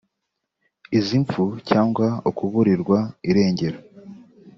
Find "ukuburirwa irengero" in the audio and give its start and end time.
2.29-3.79